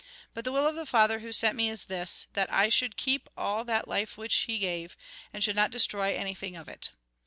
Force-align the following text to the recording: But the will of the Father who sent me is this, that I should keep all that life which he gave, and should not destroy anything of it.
But 0.33 0.45
the 0.45 0.51
will 0.51 0.65
of 0.65 0.73
the 0.73 0.87
Father 0.87 1.19
who 1.19 1.31
sent 1.31 1.55
me 1.55 1.69
is 1.69 1.83
this, 1.85 2.25
that 2.33 2.51
I 2.51 2.69
should 2.69 2.97
keep 2.97 3.29
all 3.37 3.63
that 3.65 3.87
life 3.87 4.17
which 4.17 4.33
he 4.35 4.57
gave, 4.57 4.97
and 5.31 5.43
should 5.43 5.55
not 5.55 5.69
destroy 5.69 6.15
anything 6.15 6.55
of 6.55 6.67
it. 6.67 6.89